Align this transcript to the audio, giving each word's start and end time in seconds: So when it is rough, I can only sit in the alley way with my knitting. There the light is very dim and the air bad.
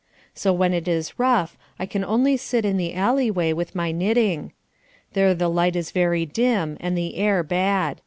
So 0.33 0.51
when 0.51 0.73
it 0.73 0.87
is 0.87 1.19
rough, 1.19 1.59
I 1.77 1.85
can 1.85 2.03
only 2.03 2.35
sit 2.35 2.65
in 2.65 2.77
the 2.77 2.95
alley 2.95 3.29
way 3.29 3.53
with 3.53 3.75
my 3.75 3.91
knitting. 3.91 4.51
There 5.13 5.35
the 5.35 5.47
light 5.47 5.75
is 5.75 5.91
very 5.91 6.25
dim 6.25 6.75
and 6.79 6.97
the 6.97 7.17
air 7.17 7.43
bad. 7.43 7.99